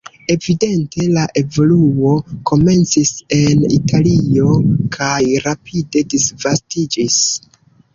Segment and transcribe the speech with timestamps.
[0.35, 2.15] Evidente la evoluo
[2.53, 3.13] komencis
[3.43, 4.51] en Italio
[4.99, 5.15] kaj
[5.49, 7.25] rapide disvastiĝis.